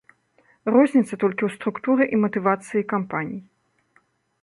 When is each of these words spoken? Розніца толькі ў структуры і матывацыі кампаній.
Розніца 0.73 1.13
толькі 1.25 1.43
ў 1.47 1.51
структуры 1.57 2.03
і 2.17 2.21
матывацыі 2.25 2.85
кампаній. 2.95 3.41